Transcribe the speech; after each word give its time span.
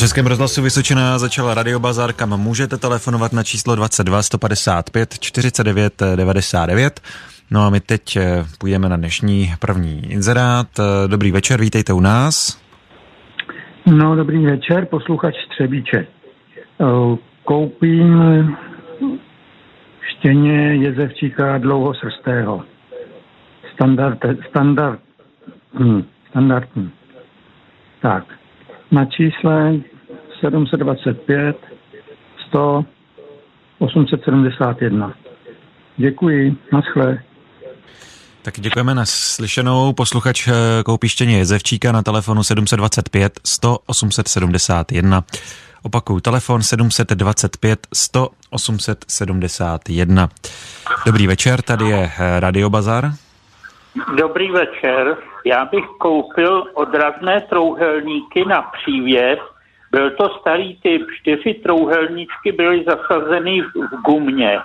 Českém 0.00 0.26
rozhlasu 0.26 0.62
Vysočina 0.62 1.18
začala 1.18 1.54
radiobazar, 1.54 2.12
kam 2.12 2.40
můžete 2.40 2.76
telefonovat 2.76 3.32
na 3.32 3.42
číslo 3.42 3.74
22 3.76 4.22
155 4.22 5.18
49 5.18 6.02
99. 6.16 7.00
No 7.50 7.60
a 7.60 7.70
my 7.70 7.80
teď 7.80 8.16
eh, 8.16 8.44
půjdeme 8.60 8.88
na 8.88 8.96
dnešní 8.96 9.52
první 9.58 10.12
inzerát. 10.12 10.66
Eh, 10.78 11.08
dobrý 11.08 11.32
večer, 11.32 11.60
vítejte 11.60 11.92
u 11.92 12.00
nás. 12.00 12.62
No, 13.86 14.16
dobrý 14.16 14.46
večer, 14.46 14.86
posluchač 14.86 15.34
Třebíče. 15.50 16.06
Eh, 16.80 17.16
koupím 17.44 18.22
štěně 20.00 20.74
jezevčíka 20.74 21.58
dlouhosrstého. 21.58 22.64
Standard, 23.74 24.18
standard, 24.48 25.00
hm, 25.78 26.04
standardní. 26.30 26.90
Tak, 28.02 28.24
na 28.90 29.04
čísle 29.04 29.72
725 30.40 31.56
100 32.48 32.84
871. 33.78 35.14
Děkuji, 35.96 36.56
naschle. 36.72 37.18
Tak 38.42 38.60
děkujeme 38.60 38.94
na 38.94 39.04
slyšenou. 39.06 39.92
Posluchač 39.92 40.48
eh, 40.48 40.52
Koupištěně 40.84 41.38
Jezevčíka 41.38 41.92
na 41.92 42.02
telefonu 42.02 42.42
725 42.42 43.40
100 43.44 43.78
871. 43.86 45.24
Opakuju, 45.82 46.20
telefon 46.20 46.62
725 46.62 47.86
100 47.94 48.28
871. 48.50 50.28
Dobrý 51.06 51.26
večer, 51.26 51.62
tady 51.62 51.84
je 51.84 52.10
eh, 52.18 52.40
Radio 52.40 52.70
Bazar. 52.70 53.12
Dobrý 54.18 54.50
večer. 54.50 55.16
Já 55.46 55.64
bych 55.64 55.84
koupil 55.98 56.64
odrazné 56.74 57.40
trouhelníky 57.40 58.44
na 58.44 58.62
přívěs. 58.62 59.38
Byl 59.90 60.10
to 60.10 60.28
starý 60.40 60.76
typ. 60.76 61.02
Čtyři 61.20 61.54
trouhelníčky 61.54 62.52
byly 62.52 62.84
zasazeny 62.84 63.60
v 63.60 64.02
gumě. 64.04 64.60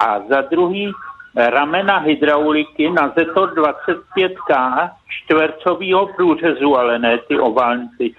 A 0.00 0.20
za 0.28 0.40
druhý 0.40 0.92
ramena 1.36 1.98
hydrauliky 1.98 2.90
na 2.90 3.12
Zetor 3.18 3.54
25K 3.54 4.90
čtvercového 5.08 6.06
průřezu, 6.06 6.76
ale 6.76 6.98
ne 6.98 7.18
ty 7.18 7.38
oválnici. 7.38 8.14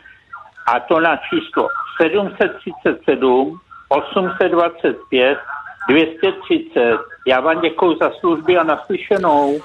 A 0.67 0.79
to 0.79 0.99
na 0.99 1.17
číslo 1.17 1.67
737 2.01 3.59
825 3.89 5.37
230. 5.89 6.97
Já 7.27 7.39
vám 7.39 7.61
děkuji 7.61 7.97
za 8.01 8.11
služby 8.19 8.57
a 8.57 8.63
naslyšenou. 8.63 9.59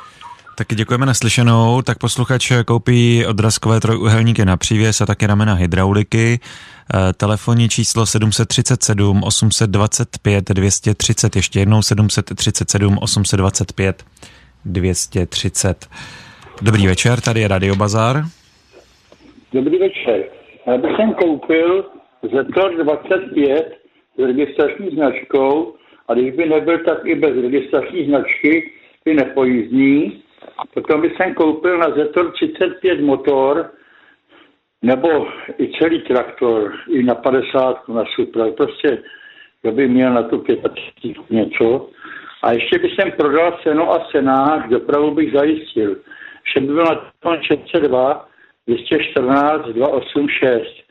Taky 0.59 0.75
děkujeme 0.75 1.07
naslyšenou. 1.07 1.83
Tak 1.83 1.99
posluchač 1.99 2.53
koupí 2.67 3.27
odrazkové 3.27 3.81
trojuhelníky 3.81 4.45
na 4.45 4.57
přívěs 4.57 5.01
a 5.01 5.07
také 5.07 5.27
ramena 5.27 5.55
hydrauliky. 5.55 6.39
Eh, 6.39 7.13
telefonní 7.13 7.69
číslo 7.69 8.07
737 8.07 9.23
825 9.23 10.45
230. 10.55 11.37
Ještě 11.37 11.59
jednou 11.59 11.83
737 11.83 12.99
825 13.01 14.05
230. 14.65 15.87
Dobrý 16.63 16.87
večer, 16.87 17.21
tady 17.21 17.41
je 17.41 17.49
Radio 17.49 17.77
Bazar. 17.77 18.25
Dobrý 19.53 19.79
večer. 19.79 20.25
Já 20.67 20.77
bych 20.77 20.97
jsem 20.97 21.15
koupil 21.15 21.85
Zetor 22.23 22.85
25 22.85 23.79
s 24.19 24.23
registrační 24.27 24.91
značkou 24.95 25.75
a 26.09 26.15
když 26.15 26.35
by 26.35 26.49
nebyl, 26.49 26.79
tak 26.79 26.99
i 27.05 27.15
bez 27.15 27.35
registrační 27.43 28.07
značky, 28.07 28.71
by 29.05 29.15
nepojízdní 29.15 30.23
Potom 30.75 31.01
bych 31.01 31.17
jsem 31.17 31.35
koupil 31.35 31.79
na 31.79 31.91
Zetor 31.91 32.33
35 32.33 33.01
motor, 33.01 33.71
nebo 34.83 35.29
i 35.59 35.73
celý 35.81 36.01
traktor, 36.01 36.75
i 36.89 37.03
na 37.03 37.15
50, 37.15 37.89
na 37.89 38.05
Supra. 38.15 38.51
Prostě, 38.51 39.03
já 39.63 39.71
bych 39.71 39.89
měl 39.91 40.13
na 40.13 40.23
tu 40.23 40.39
35 40.39 41.31
něco. 41.31 41.91
A 42.43 42.53
ještě 42.53 42.79
bych 42.79 42.93
jsem 42.95 43.13
prodal 43.13 43.59
seno 43.63 43.93
a 43.93 44.09
senách, 44.11 44.69
dopravu 44.69 45.11
bych 45.11 45.33
zajistil. 45.33 45.97
Vše 46.43 46.61
by 46.61 46.67
byl 46.67 46.85
na 46.85 46.95
telefon 46.95 47.43
602 47.43 48.29
214 48.67 49.67
286. 49.67 50.89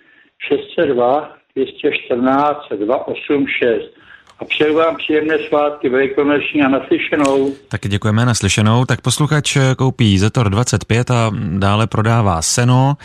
602 0.48 1.38
214 1.56 2.70
286 2.70 3.97
a 4.40 4.46
přeju 4.46 4.76
vám 4.76 4.96
příjemné 4.96 5.38
svátky 5.48 5.90
velikonoční 5.90 6.62
a 6.62 6.70
naslyšenou. 6.70 7.56
Taky 7.68 7.90
děkujeme 7.90 8.26
naslyšenou. 8.26 8.86
Tak 8.86 9.02
posluchač 9.02 9.58
koupí 9.78 10.20
Zetor 10.20 10.50
25 10.50 11.12
a 11.12 11.32
dále 11.58 11.88
prodává 11.88 12.42
seno. 12.42 12.98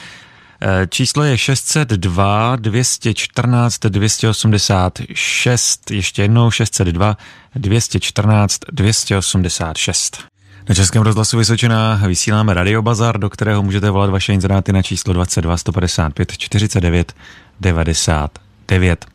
E, 0.60 0.86
číslo 0.86 1.24
je 1.24 1.38
602 1.38 2.56
214 2.56 3.78
286. 3.78 5.90
Ještě 5.90 6.22
jednou 6.22 6.50
602 6.50 7.16
214 7.54 8.60
286. 8.72 10.24
Na 10.68 10.74
Českém 10.74 11.02
rozhlasu 11.02 11.38
Vysočina 11.38 12.00
vysíláme 12.06 12.54
Radio 12.54 12.82
Bazar, 12.82 13.18
do 13.18 13.30
kterého 13.30 13.62
můžete 13.62 13.90
volat 13.90 14.10
vaše 14.10 14.32
inzeráty 14.32 14.72
na 14.72 14.82
číslo 14.82 15.12
22 15.12 15.56
155 15.56 16.32
49 16.38 17.12
99. 17.60 19.06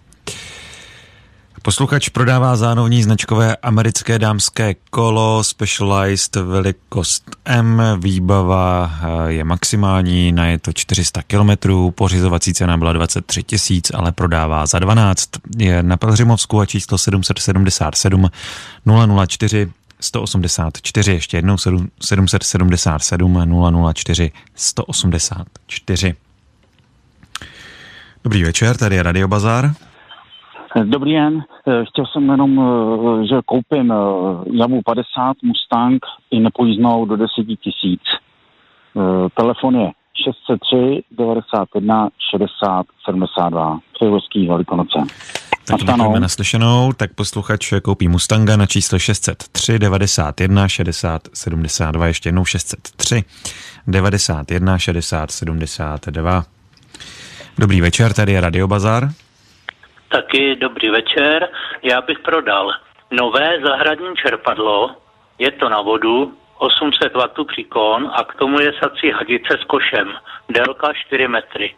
Posluchač 1.67 2.09
prodává 2.09 2.55
zánovní 2.55 3.03
značkové 3.03 3.55
americké 3.55 4.19
dámské 4.19 4.75
kolo 4.89 5.43
Specialized 5.43 6.35
velikost 6.35 7.35
M, 7.45 7.81
výbava 7.99 8.91
eh, 9.01 9.31
je 9.31 9.43
maximální, 9.43 10.31
na 10.31 10.47
je 10.47 10.59
to 10.59 10.73
400 10.73 11.21
km, 11.27 11.49
pořizovací 11.91 12.53
cena 12.53 12.77
byla 12.77 12.93
23 12.93 13.43
tisíc, 13.43 13.91
ale 13.93 14.11
prodává 14.11 14.65
za 14.65 14.79
12. 14.79 15.29
Je 15.57 15.83
na 15.83 15.97
Pelhřimovsku 15.97 16.59
a 16.59 16.65
číslo 16.65 16.97
777 16.97 18.29
004 19.27 19.71
184, 19.99 21.11
ještě 21.11 21.37
jednou 21.37 21.57
777 22.01 23.93
004 23.93 24.31
184. 24.55 26.15
Dobrý 28.23 28.43
večer, 28.43 28.77
tady 28.77 28.95
je 28.95 29.03
Radio 29.03 29.27
Bazar. 29.27 29.86
Dobrý 30.83 31.13
den, 31.13 31.43
eh, 31.67 31.85
chtěl 31.85 32.05
jsem 32.05 32.29
jenom, 32.29 32.59
eh, 32.59 33.27
že 33.27 33.35
koupím 33.45 33.93
Javu 34.51 34.77
eh, 34.77 34.81
50 34.85 35.37
Mustang 35.43 36.05
i 36.31 36.39
nepojízdnou 36.39 37.05
do 37.05 37.15
10 37.15 37.29
tisíc. 37.59 38.01
Telefon 39.33 39.75
je 39.75 39.91
603 40.25 41.03
91 41.11 42.09
60 42.31 42.85
72. 43.05 43.79
Přeji 43.93 44.13
hezký 44.13 44.47
velikonoce. 44.47 44.99
Tak 45.67 45.77
děkujeme 45.77 46.19
naslyšenou, 46.19 46.93
tak 46.93 47.13
posluchač 47.13 47.73
koupí 47.83 48.07
Mustanga 48.07 48.57
na 48.57 48.65
číslo 48.65 48.99
603 48.99 49.79
91 49.79 50.67
60 50.67 51.21
72, 51.33 52.07
ještě 52.07 52.29
jednou 52.29 52.45
603 52.45 53.23
91 53.87 54.77
60 54.77 55.31
72. 55.31 56.43
Dobrý 57.57 57.81
večer, 57.81 58.13
tady 58.13 58.31
je 58.31 58.41
Radio 58.41 58.67
Bazar. 58.67 59.09
Taky 60.09 60.55
dobrý 60.55 60.89
večer. 60.89 61.49
Já 61.83 62.01
bych 62.01 62.19
prodal 62.19 62.73
nové 63.11 63.61
zahradní 63.61 64.15
čerpadlo, 64.15 64.95
je 65.39 65.51
to 65.51 65.69
na 65.69 65.81
vodu, 65.81 66.37
800 66.57 67.13
W 67.13 67.43
příkon 67.43 68.11
a 68.13 68.23
k 68.23 68.35
tomu 68.35 68.59
je 68.59 68.73
sací 68.79 69.11
hadice 69.11 69.57
s 69.61 69.63
košem, 69.63 70.13
délka 70.49 70.93
4 70.93 71.27
metry. 71.27 71.75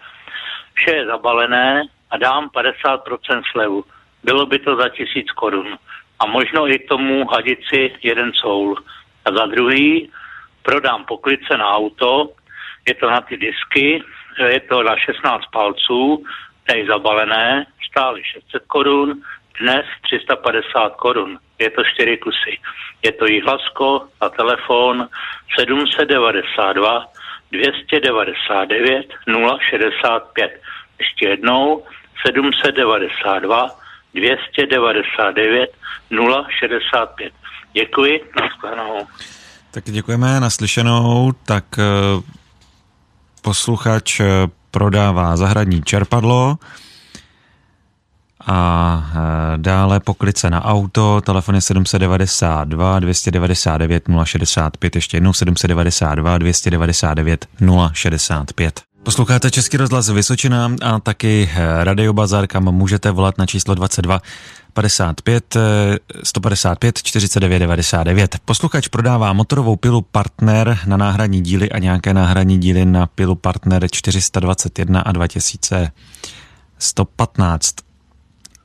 Vše 0.74 0.96
je 0.96 1.06
zabalené 1.06 1.84
a 2.12 2.18
dám 2.18 2.50
50% 2.50 3.42
slevu. 3.52 3.84
Bylo 4.24 4.46
by 4.46 4.60
to 4.60 4.76
za 4.76 4.90
tisíc 4.90 5.32
korun. 5.32 5.78
A 6.20 6.26
možno 6.26 6.68
i 6.68 6.80
tomu 6.80 7.26
hadici 7.28 7.96
jeden 8.04 8.32
soul. 8.34 8.78
A 9.26 9.32
za 9.32 9.46
druhý 9.46 10.12
prodám 10.64 11.06
poklice 11.06 11.58
na 11.58 11.68
auto, 11.68 12.30
je 12.88 12.94
to 12.94 13.10
na 13.10 13.22
ty 13.22 13.38
disky, 13.38 14.04
je 14.48 14.60
to 14.60 14.84
na 14.84 14.96
16 14.98 15.46
palců, 15.52 16.24
je 16.78 16.86
zabalené, 16.86 17.66
stály 17.90 18.22
600 18.24 18.64
korun, 18.68 19.22
dnes 19.62 19.86
350 20.02 20.96
korun. 20.96 21.40
Je 21.60 21.70
to 21.70 21.84
čtyři 21.84 22.18
kusy. 22.18 22.58
Je 23.04 23.12
to 23.12 23.26
jihlasko 23.26 24.08
a 24.22 24.30
telefon 24.30 25.08
792 25.60 27.06
299 27.52 29.08
065. 29.70 30.62
Ještě 31.00 31.28
jednou 31.28 31.86
792 32.26 33.70
299 34.14 35.70
065. 36.60 37.34
Děkuji, 37.74 38.32
nashledanou. 38.42 39.08
Tak 39.72 39.84
děkujeme, 39.84 40.40
naslyšenou. 40.40 41.32
Tak 41.46 41.64
eh, 41.78 41.84
posluchač 43.42 44.20
eh, 44.20 44.26
prodává 44.72 45.38
zahradní 45.38 45.82
čerpadlo 45.82 46.58
a 48.48 49.04
e, 49.14 49.58
dále 49.58 50.00
poklice 50.00 50.50
na 50.50 50.66
auto, 50.66 51.22
telefon 51.22 51.62
792 51.62 53.00
299 53.00 54.04
065, 54.24 54.96
ještě 54.96 55.18
jednou 55.18 55.34
792 55.34 56.38
299 56.38 57.48
065. 57.94 58.90
Posloucháte 59.04 59.52
Český 59.52 59.78
rozhlas 59.78 60.10
Vysočina 60.10 60.72
a 60.82 61.00
taky 61.00 61.50
eh, 61.54 61.84
Radio 61.84 62.14
Bazar, 62.14 62.48
kam 62.48 62.64
můžete 62.64 63.12
volat 63.12 63.38
na 63.38 63.46
číslo 63.46 63.76
22 63.76 64.22
55 64.74 65.58
155 66.24 67.04
49 67.04 67.60
99. 67.60 68.38
Posluchač 68.46 68.88
prodává 68.88 69.34
motorovou 69.34 69.76
pilu 69.76 70.02
Partner 70.02 70.80
na 70.86 70.98
náhradní 70.98 71.42
díly 71.42 71.72
a 71.72 71.80
nějaké 71.80 72.14
náhradní 72.14 72.58
díly 72.58 72.86
na 72.86 73.08
pilu 73.08 73.36
Partner 73.36 73.88
421 73.92 75.02
a 75.02 75.12
2115. 75.12 77.76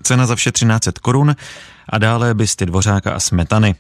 Cena 0.03 0.27
za 0.27 0.37
vše 0.37 0.53
1300 0.53 1.01
korun 1.01 1.37
a 1.89 1.99
dále 1.99 2.35
bysty 2.35 2.67
dvořáka 2.67 3.13
a 3.13 3.21
smetany. 3.21 3.75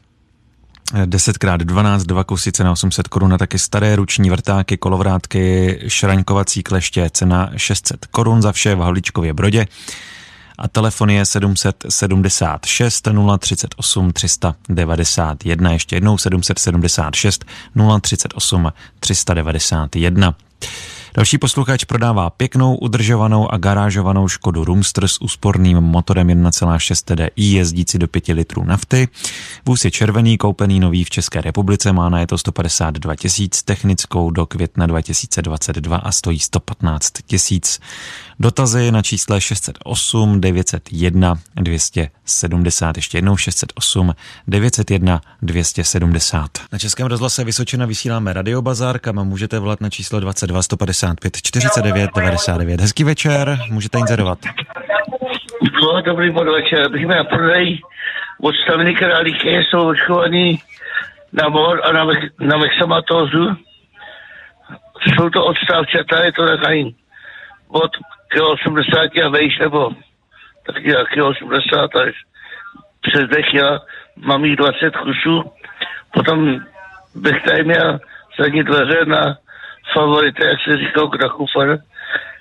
10x12, 1.04 1.98
dva 1.98 2.24
kusy, 2.24 2.52
cena 2.52 2.72
800 2.72 3.08
korun 3.08 3.34
a 3.34 3.38
taky 3.38 3.58
staré 3.58 3.96
ruční 3.96 4.30
vrtáky, 4.30 4.76
kolovrátky, 4.76 5.78
šraňkovací 5.88 6.62
kleště, 6.62 7.10
cena 7.10 7.50
600 7.56 8.06
korun 8.06 8.42
za 8.42 8.52
vše 8.52 8.74
v 8.74 8.78
Havličkově 8.78 9.34
Brodě 9.34 9.66
a 10.58 10.68
telefon 10.68 11.10
je 11.10 11.24
776 11.24 13.08
038 13.38 14.12
391. 14.12 15.72
Ještě 15.72 15.96
jednou 15.96 16.18
776 16.18 17.44
038 18.00 18.72
391. 19.00 20.34
Další 21.16 21.38
posluchač 21.38 21.84
prodává 21.84 22.30
pěknou, 22.30 22.76
udržovanou 22.76 23.52
a 23.52 23.56
garážovanou 23.58 24.28
Škodu 24.28 24.64
Roomster 24.64 25.08
s 25.08 25.20
úsporným 25.22 25.76
motorem 25.76 26.28
1,6 26.28 27.04
TDI 27.04 27.44
jezdící 27.44 27.98
do 27.98 28.08
5 28.08 28.28
litrů 28.28 28.64
nafty. 28.64 29.08
Vůz 29.66 29.84
je 29.84 29.90
červený, 29.90 30.38
koupený 30.38 30.80
nový 30.80 31.04
v 31.04 31.10
České 31.10 31.40
republice, 31.40 31.92
má 31.92 32.08
na 32.08 32.20
je 32.20 32.26
to 32.26 32.38
152 32.38 33.16
tisíc, 33.16 33.62
technickou 33.62 34.30
do 34.30 34.46
května 34.46 34.86
2022 34.86 35.96
a 35.96 36.12
stojí 36.12 36.38
115 36.38 37.12
tisíc. 37.26 37.80
Dotazy 38.40 38.92
na 38.92 39.02
čísle 39.02 39.40
608 39.40 40.40
901 40.40 41.38
270, 41.56 42.96
ještě 42.96 43.18
jednou 43.18 43.36
608 43.36 44.14
901 44.48 45.20
270. 45.42 46.50
Na 46.72 46.78
Českém 46.78 47.06
rozhlase 47.06 47.44
Vysočina 47.44 47.86
vysíláme 47.86 48.32
Radiobazar, 48.32 48.98
kam 48.98 49.28
můžete 49.28 49.58
volat 49.58 49.80
na 49.80 49.90
číslo 49.90 50.20
22 50.20 50.62
155 51.04 51.42
49 51.42 52.10
99. 52.14 52.80
Hezký 52.80 53.04
večer, 53.04 53.58
můžete 53.70 53.98
inzerovat. 53.98 54.38
No, 55.82 56.02
dobrý 56.02 56.32
podvečer, 56.32 56.90
bych 56.90 57.06
měl 57.06 57.24
prodej 57.24 57.80
odstavený 58.40 58.94
králíky, 58.94 59.48
jsou 59.48 59.88
očkovaný 59.88 60.62
na 61.32 61.48
mor 61.48 61.80
a 61.84 61.92
na, 61.92 62.04
na 62.40 62.56
mexamatózu. 62.56 63.56
Jsou 65.06 65.30
to 65.30 65.44
odstavčata, 65.44 66.24
je 66.24 66.32
to 66.32 66.46
takový 66.46 66.96
od 67.68 67.90
kilo 68.28 68.52
80 68.52 69.00
a 69.24 69.28
vejš, 69.28 69.58
nebo 69.58 69.90
taky 70.66 70.94
kilo 71.12 71.28
80 71.28 71.96
až 71.96 72.14
přes 73.00 73.28
dech 73.28 73.54
já 73.54 73.78
mám 74.16 74.44
jich 74.44 74.56
20 74.56 74.96
kusů. 74.96 75.52
Potom 76.14 76.60
bych 77.14 77.42
tady 77.42 77.64
měl 77.64 77.98
zadní 78.38 78.62
dveře 78.62 79.04
na 79.06 79.43
favority, 79.94 80.46
jak 80.46 80.58
se 80.64 80.76
říkal, 80.76 81.08
Krachufer, 81.08 81.78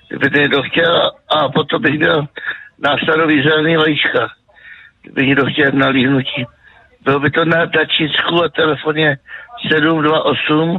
kdyby 0.08 0.30
to 0.30 0.38
někdo 0.38 0.62
chtěl, 0.62 1.10
a 1.28 1.48
potom 1.48 1.82
bych 1.82 1.98
měl 1.98 2.26
nástavový 2.78 3.42
zelený 3.42 3.76
vajíčka, 3.76 4.28
kdyby 5.02 5.26
někdo 5.26 5.46
chtěl 5.46 5.70
na 5.72 5.88
líhnutí. 5.88 6.46
Bylo 7.04 7.20
by 7.20 7.30
to 7.30 7.44
na 7.44 7.66
tačícku 7.66 8.44
a 8.44 8.48
telefon 8.48 8.96
je 8.96 9.16
728 9.72 10.78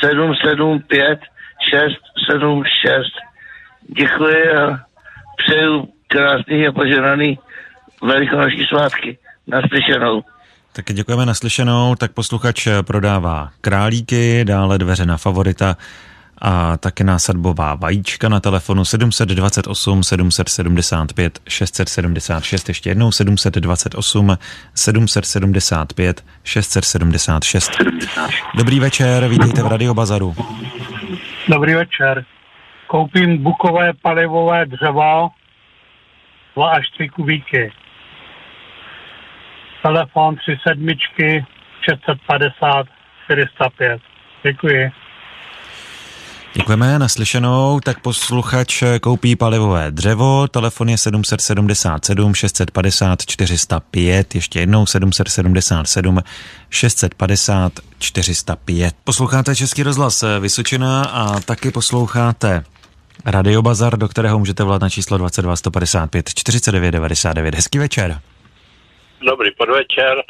775 0.00 1.20
676. 1.70 3.12
Děkuji 3.88 4.50
a 4.56 4.78
přeju 5.36 5.88
krásný 6.08 6.66
a 6.66 6.72
požehnaný 6.72 7.38
velikonoční 8.02 8.66
svátky. 8.66 9.18
Naslyšenou. 9.46 10.22
Taky 10.76 10.92
děkujeme 10.92 11.26
naslyšenou. 11.26 11.94
Tak 11.94 12.12
posluchač 12.12 12.68
prodává 12.82 13.50
králíky, 13.60 14.44
dále 14.44 14.78
dveře 14.78 15.06
na 15.06 15.16
favorita 15.16 15.76
a 16.38 16.76
také 16.76 17.04
násadbová 17.04 17.74
vajíčka 17.74 18.28
na 18.28 18.40
telefonu 18.40 18.84
728 18.84 20.02
775 20.02 21.40
676, 21.48 22.68
ještě 22.68 22.90
jednou 22.90 23.12
728 23.12 24.38
775 24.74 26.24
676. 26.44 27.70
Dobrý 28.54 28.80
večer, 28.80 29.28
vítejte 29.28 29.62
v 29.62 29.66
Radio 29.66 29.94
Bazaru. 29.94 30.34
Dobrý 31.48 31.74
večer 31.74 32.24
koupím 32.86 33.42
bukové 33.42 33.92
palivové 34.02 34.66
dřevo, 34.66 35.28
2 36.54 36.70
až 36.70 36.90
3 36.90 37.08
kubíky. 37.08 37.72
Telefon 39.86 40.36
3 40.36 40.56
sedmičky 40.68 41.46
650 41.84 42.86
405. 43.24 44.00
Děkuji. 44.42 44.90
Děkujeme, 46.54 46.98
naslyšenou. 46.98 47.80
Tak 47.80 48.00
posluchač 48.00 48.82
koupí 49.00 49.36
palivové 49.36 49.90
dřevo, 49.90 50.48
telefon 50.48 50.88
je 50.88 50.98
777 50.98 52.34
650 52.34 53.26
405, 53.26 54.34
ještě 54.34 54.60
jednou 54.60 54.86
777 54.86 56.22
650 56.70 57.72
405. 57.98 58.94
Posloucháte 59.04 59.56
Český 59.56 59.82
rozhlas 59.82 60.24
Vysočina 60.40 61.04
a 61.04 61.40
taky 61.40 61.70
posloucháte 61.70 62.64
Radio 63.24 63.62
Bazar, 63.62 63.98
do 63.98 64.08
kterého 64.08 64.38
můžete 64.38 64.64
volat 64.64 64.82
na 64.82 64.90
číslo 64.90 65.18
22 65.18 65.56
155 65.56 66.34
49 66.34 66.90
99. 66.90 67.54
Hezký 67.54 67.78
večer. 67.78 68.20
Dobrý 69.20 69.50
podvečer 69.50 70.24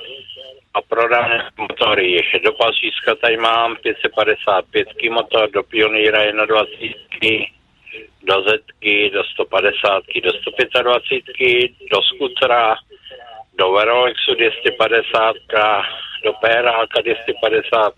a 0.75 0.83
prodáme 0.83 1.49
motory. 1.59 2.13
Ještě 2.13 2.39
do 2.39 2.53
Pasíska 2.53 3.15
tady 3.15 3.37
mám 3.37 3.77
555 3.77 4.89
motor, 5.11 5.51
do 5.51 5.63
Pionýra 5.63 6.47
21, 6.47 7.47
do 8.23 8.43
Zetky, 8.43 9.11
do 9.11 9.25
150, 9.25 10.03
do 10.23 10.31
125, 10.33 11.71
do 11.93 12.03
Skutra, 12.03 12.77
do 13.59 13.73
Verolexu 13.73 14.35
250, 14.35 15.37
do 16.25 16.33
Péráka 16.33 17.01
250, 17.01 17.95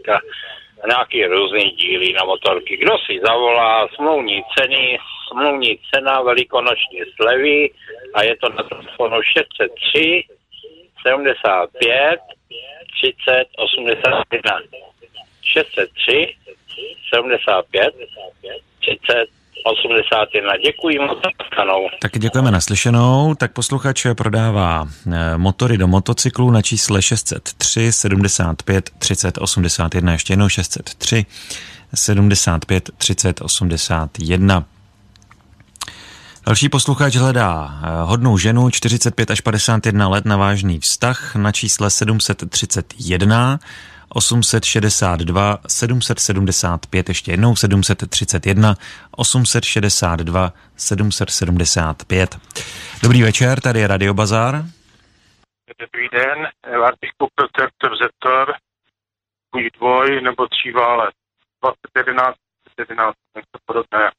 nějaký 0.87 1.27
různý 1.27 1.71
díly 1.71 2.13
na 2.13 2.25
motorky. 2.25 2.77
Kdo 2.77 2.99
si 2.99 3.21
zavolá, 3.27 3.89
smlouvní 3.95 4.43
ceny, 4.59 4.99
smlouvní 5.31 5.79
cena, 5.95 6.23
velikonoční 6.23 7.01
slevy 7.17 7.71
a 8.15 8.23
je 8.23 8.37
to 8.37 8.49
na 8.49 8.63
telefonu 8.63 9.23
603 9.23 10.25
75 11.09 12.21
30 13.01 13.49
81. 13.57 14.53
603 15.43 16.35
75 17.15 17.95
30 18.81 19.29
81. 19.65 20.57
Děkuji 20.57 20.99
moc 20.99 21.19
Tak 22.01 22.19
děkujeme 22.19 22.51
naslyšenou. 22.51 23.35
Tak 23.35 23.53
posluchač 23.53 24.07
prodává 24.17 24.87
eh, 25.13 25.39
motory 25.39 25.79
do 25.79 25.89
motocyklů 25.89 26.51
na 26.51 26.63
čísle 26.63 27.03
603 27.03 27.93
75 27.93 28.91
30 28.99 29.39
81. 29.39 30.13
Ještě 30.13 30.33
jednou 30.33 30.49
603 30.49 31.27
75 31.95 32.91
30 32.99 33.41
81. 33.41 34.65
Další 36.49 36.69
posluchač 36.69 37.17
hledá 37.17 37.69
eh, 37.69 38.03
hodnou 38.03 38.39
ženu 38.39 38.71
45 38.71 39.31
až 39.31 39.41
51 39.41 40.09
let 40.09 40.25
na 40.25 40.37
vážný 40.37 40.81
vztah 40.81 41.37
na 41.37 41.53
čísle 41.53 41.91
731 41.91 43.59
862 44.09 45.59
775, 45.69 47.09
ještě 47.09 47.31
jednou 47.31 47.57
731 47.57 48.75
862 49.11 50.53
775. 50.77 52.39
Dobrý 53.03 53.23
večer, 53.23 53.61
tady 53.61 53.81
je 53.81 53.87
Radio 53.87 54.15
Bazar. 54.15 54.55
Dobrý 55.81 56.09
den, 56.13 56.49
bych 57.01 57.11
koupil 57.19 57.49
traktor 57.57 57.91
Zetor, 57.99 58.55
buď 59.53 59.63
dvoj 59.79 60.21
nebo 60.23 60.47
tří 60.47 60.73
vále. 60.73 61.11
2011, 61.63 62.37
11, 62.79 63.15
něco 63.37 63.59
podobné. 63.67 64.11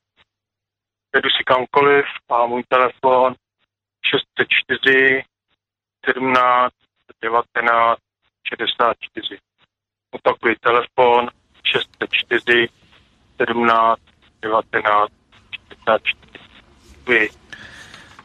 Jedu 1.15 1.29
si 1.29 1.43
kamkoliv 1.43 2.05
a 2.29 2.45
můj 2.45 2.63
telefon 2.63 3.35
604 4.05 5.23
17 6.05 6.73
19 7.21 8.01
64 8.47 9.37
opakuji 10.11 10.55
telefon 10.55 11.29
604 11.63 12.69
17 13.37 14.01
19 14.41 15.13
44. 15.85 15.85
Tak 15.85 16.01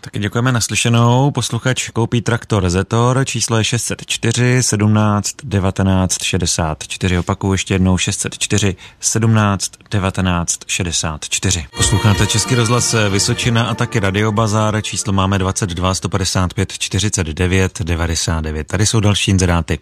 Tak 0.04 0.22
děkujeme 0.22 0.52
naslyšenou. 0.52 1.30
Posluchač 1.30 1.90
koupí 1.90 2.20
traktor 2.20 2.70
Zetor, 2.70 3.24
číslo 3.24 3.58
je 3.58 3.64
604 3.64 4.62
17 4.62 5.36
19 5.44 6.22
64. 6.22 7.18
Opakuju 7.18 7.52
ještě 7.52 7.74
jednou 7.74 7.98
604 7.98 8.76
17 9.00 9.72
19 9.90 10.60
64. 10.66 11.66
Posloucháte 11.76 12.26
Český 12.26 12.54
rozhlas 12.54 12.94
Vysočina 13.10 13.64
a 13.64 13.74
taky 13.74 14.00
Radio 14.00 14.32
Bazár. 14.32 14.82
Číslo 14.82 15.12
máme 15.12 15.38
22 15.38 15.94
155 15.94 16.72
49 16.78 17.82
99. 17.82 18.66
Tady 18.66 18.86
jsou 18.86 19.00
další 19.00 19.30
inzeráty. 19.30 19.78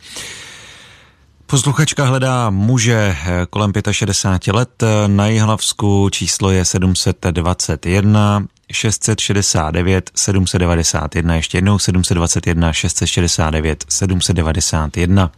Posluchačka 1.46 2.04
hledá 2.04 2.50
muže 2.50 3.16
kolem 3.50 3.72
65 3.90 4.52
let. 4.54 4.82
Na 5.06 5.26
Jihlavsku 5.26 6.08
číslo 6.10 6.50
je 6.50 6.64
721 6.64 8.46
669 8.72 10.10
791, 10.14 11.34
ještě 11.34 11.58
jednou 11.58 11.78
721 11.78 12.72
669 12.72 13.84
791. 13.88 15.30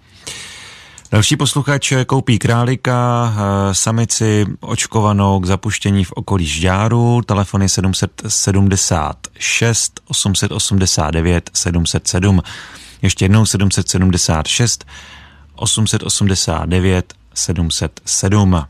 Další 1.10 1.36
posluchač 1.36 1.92
koupí 2.06 2.38
králika, 2.38 3.34
eh, 3.36 3.74
samici 3.74 4.46
očkovanou 4.60 5.40
k 5.40 5.46
zapuštění 5.46 6.04
v 6.04 6.12
okolí 6.12 6.46
Žďáru, 6.46 7.22
telefon 7.22 7.62
je 7.62 7.68
776 7.68 10.00
889 10.06 11.50
707, 11.52 12.42
ještě 13.02 13.24
jednou 13.24 13.46
776 13.46 14.84
889 15.54 17.14
707. 17.34 18.66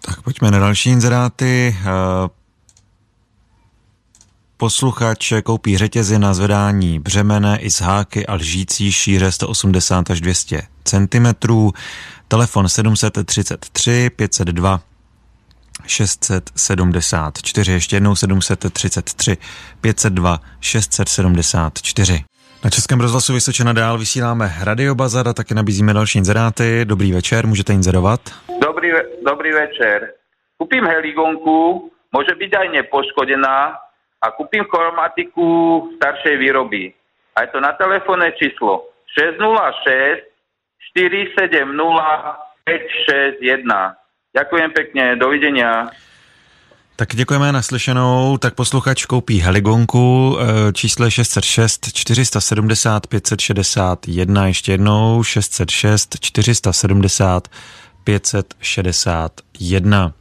Tak 0.00 0.25
pojďme 0.40 0.58
na 0.58 0.58
další 0.58 0.90
inzeráty. 0.90 1.76
Eh, 1.80 2.28
posluchač 4.56 5.32
koupí 5.44 5.78
řetězy 5.78 6.18
na 6.18 6.34
zvedání 6.34 6.98
břemene 6.98 7.58
i 7.58 7.70
z 7.70 7.80
háky 7.80 8.26
a 8.26 8.34
lžící 8.34 8.92
šíře 8.92 9.32
180 9.32 10.10
až 10.10 10.20
200 10.20 10.62
cm. 10.84 11.26
Telefon 12.28 12.68
733 12.68 14.10
502 14.16 14.80
674, 15.86 17.72
ještě 17.72 17.96
jednou 17.96 18.14
733 18.14 19.36
502 19.80 20.40
674. 20.60 22.24
Na 22.64 22.70
Českém 22.70 23.00
rozhlasu 23.00 23.32
Vysočena 23.32 23.72
dál 23.72 23.98
vysíláme 23.98 24.54
Radio 24.60 24.94
Bazar 24.94 25.28
a 25.28 25.32
taky 25.32 25.54
nabízíme 25.54 25.92
další 25.92 26.18
inzeráty. 26.18 26.84
Dobrý 26.84 27.12
večer, 27.12 27.46
můžete 27.46 27.72
inzerovat? 27.72 28.20
Dobrý, 28.62 28.88
dobrý 29.26 29.52
večer. 29.52 30.16
Kúpim 30.56 30.88
heligonku, 30.88 31.92
môže 32.12 32.32
byť 32.32 32.52
aj 32.56 32.68
nepoškodená 32.80 33.76
a 34.20 34.26
kúpim 34.32 34.64
chromatiku 34.64 35.44
staršej 36.00 36.36
výroby. 36.40 36.96
A 37.36 37.44
je 37.44 37.48
to 37.52 37.60
na 37.60 37.76
telefónne 37.76 38.32
číslo 38.40 38.88
606 39.12 40.24
470 40.96 41.60
561. 42.64 44.00
Ďakujem 44.32 44.70
pekne, 44.72 45.16
dovidenia. 45.16 45.92
Tak 46.96 47.14
děkujeme 47.14 47.52
naslyšenou. 47.52 48.38
Tak 48.38 48.54
posluchač 48.54 49.04
koupí 49.04 49.40
heligonku, 49.40 50.38
číslo 50.72 51.04
je 51.04 51.10
606 51.10 51.92
470 51.92 53.06
561, 53.06 54.46
ještě 54.46 54.72
jednou 54.72 55.22
606 55.22 56.16
470 56.20 57.48
561. 58.04 60.12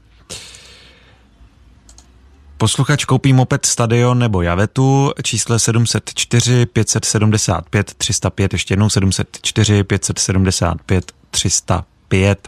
Posluchač 2.57 3.05
koupí 3.05 3.33
moped 3.33 3.65
Stadion 3.65 4.19
nebo 4.19 4.41
Javetu, 4.41 5.12
číslo 5.24 5.59
704 5.59 6.65
575 6.65 7.93
305, 7.93 8.53
ještě 8.53 8.71
jednou 8.71 8.89
704 8.89 9.83
575 9.83 11.12
305. 11.31 12.47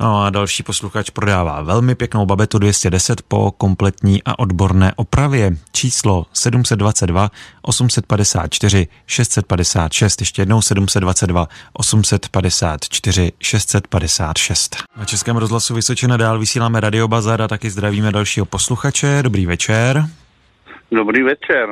No 0.00 0.22
a 0.22 0.30
další 0.30 0.62
posluchač 0.62 1.10
prodává 1.10 1.62
velmi 1.62 1.94
pěknou 1.94 2.26
babetu 2.26 2.58
210 2.58 3.22
po 3.22 3.50
kompletní 3.50 4.22
a 4.24 4.38
odborné 4.38 4.92
opravě. 4.96 5.50
Číslo 5.72 6.26
722 6.32 7.30
854 7.62 8.88
656. 9.06 10.20
Ještě 10.20 10.42
jednou 10.42 10.62
722 10.62 11.48
854 11.72 13.32
656. 13.40 14.76
Na 14.96 15.04
Českém 15.04 15.36
rozhlasu 15.36 15.74
Vysočina 15.74 16.16
dál 16.16 16.38
vysíláme 16.38 16.80
Radio 16.80 17.08
Bazar 17.08 17.42
a 17.42 17.48
taky 17.48 17.70
zdravíme 17.70 18.12
dalšího 18.12 18.46
posluchače. 18.46 19.18
Dobrý 19.22 19.46
večer. 19.46 20.04
Dobrý 20.92 21.22
večer. 21.22 21.68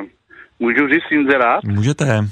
Můžu 0.59 0.87
říct 0.87 1.11
inzerát? 1.11 1.63
Můžete. 1.63 2.27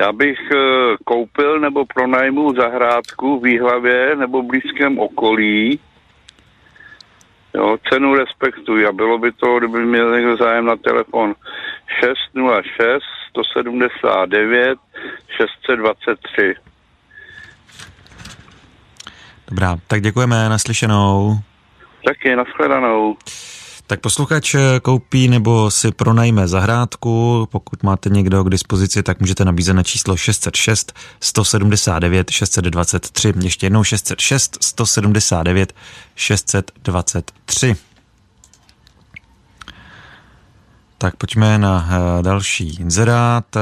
Já 0.00 0.12
bych 0.12 0.38
eh, 0.52 0.96
koupil 1.04 1.60
nebo 1.60 1.84
pronajmu 1.86 2.54
zahrádku 2.54 3.40
v 3.40 3.42
Výhlavě 3.42 4.16
nebo 4.16 4.42
blízkém 4.42 4.98
okolí. 4.98 5.80
Jo, 7.54 7.76
cenu 7.88 8.14
respektuji 8.14 8.86
a 8.86 8.92
bylo 8.92 9.18
by 9.18 9.32
to, 9.32 9.58
kdyby 9.58 9.86
měl 9.86 10.16
někdo 10.16 10.36
zájem 10.36 10.64
na 10.64 10.76
telefon 10.76 11.34
606 12.00 13.02
179 13.30 14.78
623. 15.36 16.54
Dobrá, 19.48 19.76
tak 19.86 20.02
děkujeme, 20.02 20.48
naslyšenou. 20.48 21.38
Taky, 22.04 22.36
nashledanou. 22.36 23.16
Tak 23.88 24.00
posluchač 24.00 24.54
koupí 24.82 25.28
nebo 25.28 25.70
si 25.70 25.92
pronajme 25.92 26.48
zahrádku, 26.48 27.48
pokud 27.50 27.82
máte 27.82 28.10
někdo 28.10 28.44
k 28.44 28.50
dispozici, 28.50 29.02
tak 29.02 29.20
můžete 29.20 29.44
nabízet 29.44 29.74
na 29.74 29.82
číslo 29.82 30.16
606 30.16 30.92
179 31.20 32.30
623, 32.30 33.32
ještě 33.42 33.66
jednou 33.66 33.84
606 33.84 34.58
179 34.60 35.74
623. 36.14 37.76
Tak 40.98 41.16
pojďme 41.16 41.58
na 41.58 41.88
eh, 41.90 42.22
další 42.22 42.76
inzerát. 42.76 43.56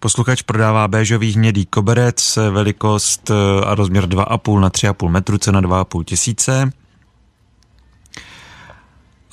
Posluchač 0.00 0.42
prodává 0.42 0.88
béžový 0.88 1.32
hnědý 1.32 1.66
koberec, 1.66 2.38
velikost 2.50 3.30
eh, 3.30 3.64
a 3.64 3.74
rozměr 3.74 4.04
2,5 4.04 4.60
na 4.60 4.70
3,5 4.70 5.08
metru, 5.08 5.38
cena 5.38 5.60
2,5 5.60 6.04
tisíce 6.04 6.72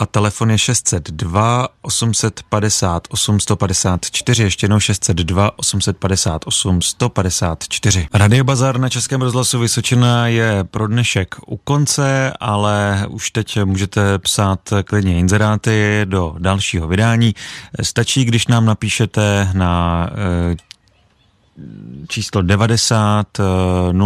a 0.03 0.05
telefon 0.05 0.51
je 0.51 0.57
602 0.57 1.67
858 1.81 3.39
154, 3.39 4.43
ještě 4.43 4.65
jednou 4.65 4.79
602 4.79 5.60
858 5.60 6.81
154. 6.81 8.07
Radio 8.13 8.43
Bazar 8.43 8.79
na 8.79 8.89
Českém 8.89 9.22
rozhlasu 9.22 9.60
Vysočina 9.60 10.27
je 10.27 10.63
pro 10.63 10.88
dnešek 10.88 11.36
u 11.48 11.57
konce, 11.57 12.33
ale 12.39 13.05
už 13.10 13.31
teď 13.31 13.63
můžete 13.63 14.19
psát 14.19 14.60
klidně 14.86 15.19
inzeráty 15.19 16.01
do 16.05 16.36
dalšího 16.39 16.88
vydání. 16.88 17.36
Stačí, 17.81 18.25
když 18.25 18.48
nám 18.48 18.65
napíšete 18.65 19.50
na 19.53 20.10
eh, 20.51 20.55
číslo 22.07 22.41
90 22.41 23.27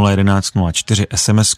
011 0.09 0.51
04 0.71 1.07
sms 1.15 1.55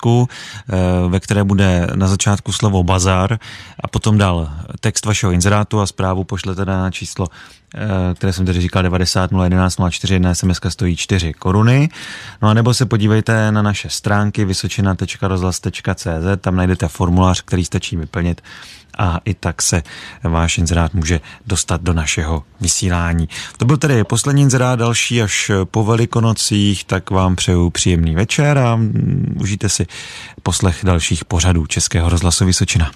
ve 1.08 1.20
které 1.20 1.44
bude 1.44 1.88
na 1.96 2.08
začátku 2.08 2.52
slovo 2.52 2.84
bazar 2.84 3.40
a 3.80 3.88
potom 3.88 4.18
dal 4.18 4.50
text 4.80 5.06
vašeho 5.06 5.32
inzerátu 5.32 5.80
a 5.80 5.86
zprávu 5.86 6.24
pošlete 6.24 6.66
na 6.66 6.92
číslo 6.92 7.28
eh, 7.76 7.80
které 8.16 8.34
jsem 8.34 8.46
tady 8.46 8.62
říkal 8.62 8.84
90 8.84 9.32
011 9.44 9.78
04 9.90 10.14
jedna 10.14 10.36
SMS 10.36 10.60
stojí 10.70 10.96
4 10.96 11.34
koruny. 11.34 11.90
No 12.42 12.50
a 12.50 12.54
nebo 12.54 12.74
se 12.74 12.86
podívejte 12.86 13.52
na 13.52 13.62
naše 13.62 13.90
stránky 13.90 14.46
vysočina.rozhlas.cz, 14.46 16.42
tam 16.42 16.56
najdete 16.56 16.88
formulář, 16.88 17.42
který 17.42 17.66
stačí 17.66 17.96
vyplnit 17.98 18.42
a 19.00 19.20
i 19.26 19.34
tak 19.34 19.62
se 19.62 19.84
váš 20.24 20.58
inzerát 20.58 20.94
může 20.94 21.22
dostat 21.46 21.82
do 21.82 21.94
našeho 21.94 22.44
vysílání. 22.62 23.30
To 23.58 23.66
byl 23.66 23.78
tedy 23.78 24.04
poslední 24.04 24.42
inzerát, 24.42 24.80
další 24.80 25.22
až 25.22 25.52
po 25.72 25.84
velikonocích, 25.84 26.84
tak 26.84 27.10
vám 27.10 27.36
přeju 27.36 27.70
příjemný 27.70 28.16
večer 28.16 28.58
a 28.58 28.80
užijte 29.36 29.70
si 29.70 29.88
poslech 30.44 30.80
dalších 30.84 31.26
pořadů 31.26 31.66
Českého 31.66 32.10
rozhlasu 32.10 32.46
Vysočina. 32.46 32.92